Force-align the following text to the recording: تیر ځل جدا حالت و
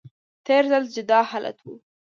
تیر 0.45 0.63
ځل 0.71 0.83
جدا 0.95 1.19
حالت 1.31 1.57
و 1.63 1.67